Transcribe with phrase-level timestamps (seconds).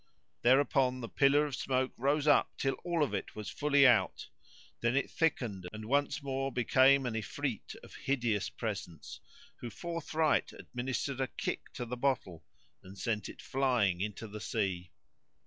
[0.41, 4.29] Thereupon the pillar of smoke rose up till all of it was fully out;
[4.79, 9.19] then it thickened and once more became an Ifrit of hideous presence,
[9.57, 12.43] who forthright administered a kick to the bottle
[12.81, 14.89] and sent it flying into the sea.